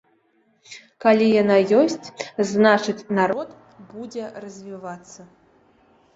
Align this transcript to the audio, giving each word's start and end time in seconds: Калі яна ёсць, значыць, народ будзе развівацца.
Калі 1.03 1.27
яна 1.41 1.57
ёсць, 1.81 2.07
значыць, 2.53 2.97
народ 3.19 3.49
будзе 3.93 4.25
развівацца. 4.47 5.21